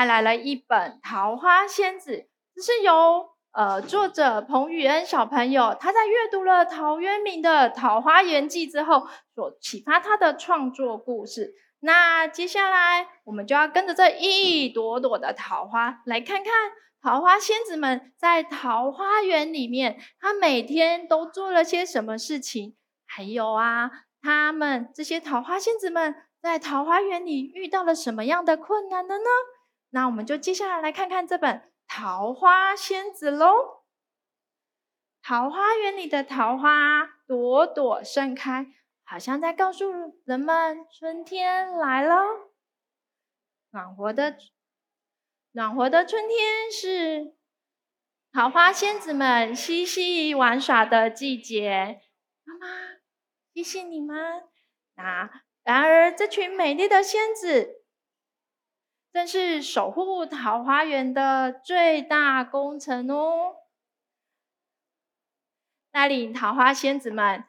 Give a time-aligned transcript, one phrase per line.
[0.00, 2.12] 带来了一本《桃花仙子》，
[2.56, 11.52] 这是由呃作者彭宇恩小朋友他在阅读了陶渊明的《桃花源记》之后所启发他的创作故事。
[11.80, 16.50] 那接下来我们就要跟着这一朵朵的桃花，来看看
[17.02, 22.74] 桃花仙子们在桃花源里面，他每天都做了些什么事情。
[23.04, 23.90] 还有啊，
[24.22, 29.24] 他们这些桃花仙子们在桃花源里遇到了什么样的困难的呢？
[29.90, 33.84] 那我们就接下来来看看这本《桃花仙子》喽。
[35.22, 38.74] 桃花源里的桃花朵朵盛开。
[39.02, 42.14] 好像在告诉人们，春天来了。
[43.72, 44.36] 暖和的、
[45.50, 47.34] 暖和的春天是
[48.32, 52.02] 桃花仙子们嬉戏玩耍的季节。
[52.44, 52.66] 妈妈，
[53.52, 54.44] 谢谢你们。
[54.94, 55.28] 那
[55.64, 57.79] 然而，这群美丽的仙子
[59.12, 63.56] 正是守护桃花源的最大功臣哦。
[65.90, 67.44] 带领桃花仙子们。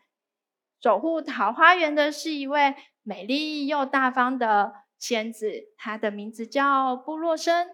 [0.82, 7.70] 守护桃花源的是一位美丽又大方的仙子，她的名字叫布洛森。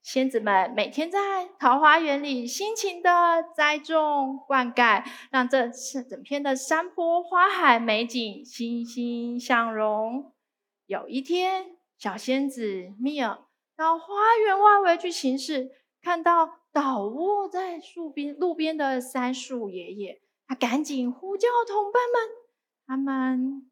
[0.00, 10.33] 仙子们每天在桃花源里辛勤的栽种、灌溉，让这整片的山坡、花海美景欣欣向荣。
[10.86, 15.70] 有一天，小仙子米尔到花园外围去巡视，
[16.02, 20.20] 看到倒卧在树边路边的杉树爷爷。
[20.46, 22.30] 他赶紧呼叫同伴们，
[22.86, 23.70] 他们，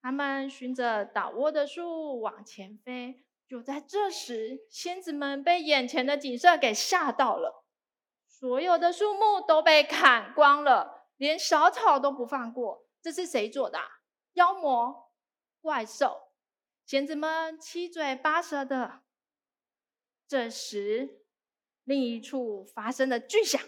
[0.00, 3.22] 他们循着倒卧的树往前飞。
[3.46, 7.63] 就在这时，仙子们被眼前的景色给吓到了，
[8.44, 12.86] 所有的树木都被砍光了，连小草都不放过。
[13.00, 13.78] 这是谁做的？
[14.34, 15.10] 妖魔、
[15.62, 16.28] 怪兽？
[16.84, 19.00] 仙子们七嘴八舌的。
[20.28, 21.22] 这时，
[21.84, 23.58] 另一处发生了巨响。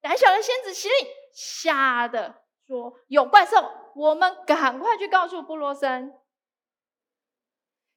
[0.00, 0.96] 胆小的仙子希令，
[1.32, 3.58] 吓得说：“有怪兽，
[3.94, 6.12] 我们赶快去告诉布洛森。”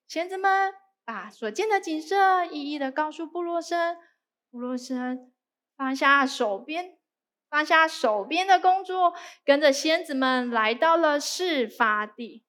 [0.07, 0.71] 仙子们
[1.03, 3.97] 把所见的景色一一的告诉布洛森。
[4.51, 5.32] 布洛森
[5.75, 6.97] 放下手边，
[7.49, 9.13] 放下手边的工作，
[9.43, 12.43] 跟着仙子们来到了事发地。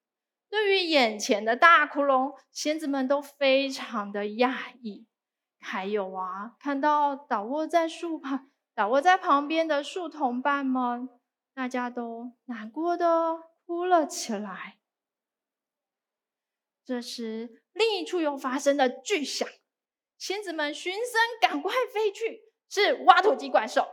[0.49, 5.07] 对于眼前的大窟窿，仙子们都非常的讶异。
[5.59, 11.09] 还有啊，看到倒卧在树旁、倒卧在旁边的树同伴们，
[11.53, 14.77] 大家都难过的哭了起来。
[16.85, 19.49] 这时，另一处又发生了巨响，
[20.19, 23.87] 仙子们循声赶快飞去，是挖土机怪兽。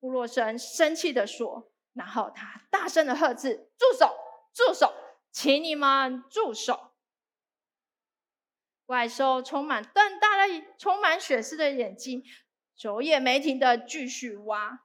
[0.00, 4.14] 布洛森生气的说，然后他大声的呵斥：“住手！
[4.52, 4.92] 住手！
[5.32, 6.92] 请你们住手！”
[8.84, 12.22] 怪兽充满瞪大了充满血丝的眼睛，
[12.76, 14.80] 走也没停的继续挖。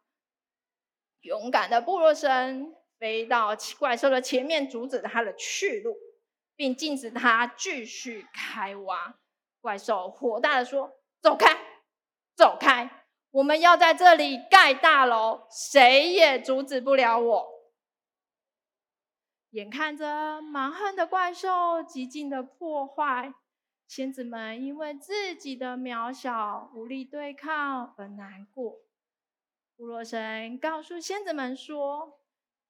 [1.19, 5.97] 勇敢的布洛森飞到怪兽的前面，阻止他的去路，
[6.55, 9.19] 并禁止他继续开挖。
[9.59, 11.68] 怪兽火大的说：“，走开！
[13.31, 17.47] 我们要在这里盖大楼，谁也阻止不了我。”
[19.51, 23.33] 眼看着蛮横的怪兽极尽的破坏。
[23.87, 28.75] 仙子们因为自己的渺小无力对抗而难过。
[29.75, 32.19] 布洛神告诉仙子们说：“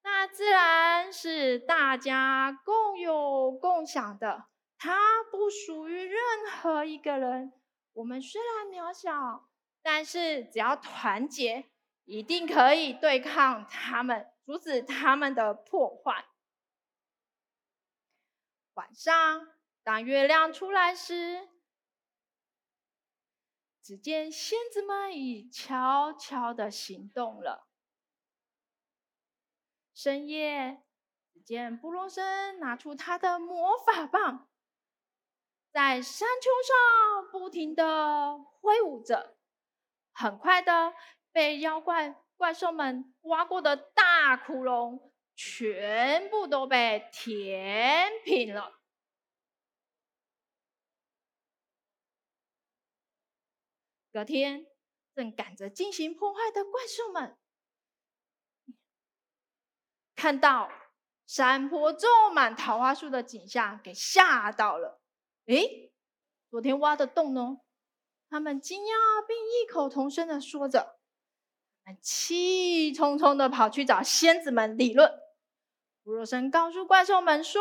[0.02, 4.44] 那自然是大家共有共享的，
[4.78, 6.16] 它不属于任
[6.50, 7.52] 何一个人。
[7.92, 9.46] 我们虽然渺小，
[9.82, 11.70] 但是只要团结，
[12.04, 16.26] 一定可以对抗他们，阻止他们的破坏。”
[18.74, 19.48] 晚上。
[19.82, 21.48] 当月亮出来时，
[23.82, 27.66] 只见仙子们已悄悄的行动了。
[29.94, 30.84] 深夜，
[31.32, 34.50] 只见布洛森拿出他的魔法棒，
[35.72, 39.38] 在山丘上不停的挥舞着，
[40.12, 40.94] 很快的
[41.32, 48.80] 被妖怪怪兽们挖过的大窟窿，全部都被填平了。
[54.12, 54.66] 隔天，
[55.14, 57.38] 正赶着进行破坏的怪兽们，
[60.16, 60.68] 看到
[61.26, 65.00] 山坡种满桃花树的景象，给吓到了。
[65.46, 65.92] 诶，
[66.50, 67.60] 昨天挖的洞呢？
[68.30, 71.00] 他们惊讶并异口同声的说着
[72.00, 75.12] ：“气冲冲的跑去找仙子们理论。
[76.04, 77.60] 福若生告诉怪兽们说：“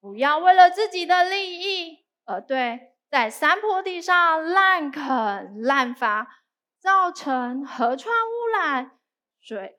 [0.00, 6.42] 不要为了自己的利益而对在山坡地上滥垦滥伐，
[6.80, 8.98] 造成河川污染、
[9.40, 9.78] 水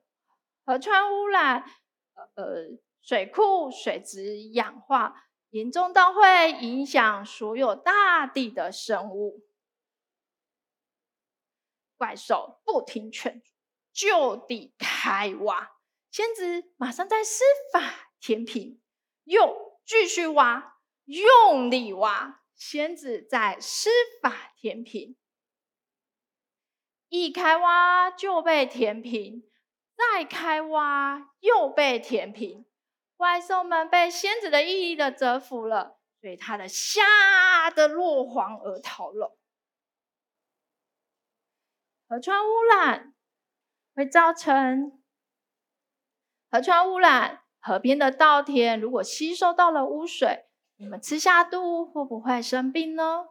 [0.64, 1.62] 河川污染，
[2.36, 9.42] 呃，水库水质氧化，严重到会影响所有大地的生物。”
[12.00, 13.46] 怪兽不听劝阻，
[13.92, 15.72] 就地开挖。
[16.10, 18.80] 仙子马上在施法填平，
[19.24, 22.40] 又继续挖，用力挖。
[22.56, 23.90] 仙子在施
[24.22, 25.14] 法填平，
[27.10, 29.46] 一开挖就被填平，
[29.94, 32.64] 再开挖又被填平。
[33.18, 39.36] 怪兽们被仙子的毅力的折服了，所以他的吓得落荒而逃了。
[42.10, 43.14] 河川污染
[43.94, 45.00] 会造成
[46.50, 50.46] 河川污染，河边的稻田如果吸收到了污水，
[50.76, 53.26] 你们吃下肚会不会生病呢？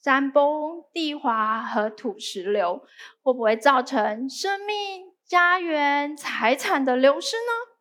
[0.00, 2.86] 山崩、地滑和土石流
[3.20, 7.74] 会不会造成生命、家园、财产的流失呢？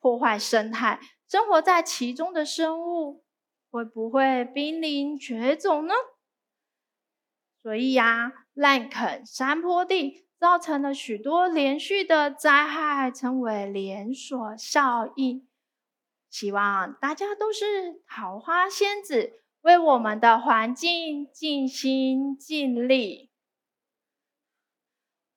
[0.00, 0.98] 破坏生态，
[1.28, 3.22] 生活在其中的生物
[3.70, 5.92] 会不会濒临绝种呢？
[7.64, 15.48] 所以呀、滥垦山坡地，造成了许多连续的灾害，称为连锁效应。
[16.28, 23.30] 希望大家都是桃花仙子，为我们的环境尽心尽力。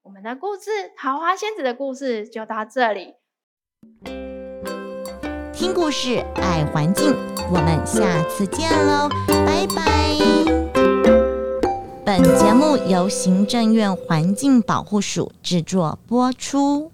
[0.01, 3.13] 我们的故事，桃花仙子的故事就到这里。
[5.53, 7.15] 听故事，爱环境，
[7.49, 10.66] 我们下次见喽，拜拜。
[12.07, 16.89] 本节目由行政院环境保护署制作播出。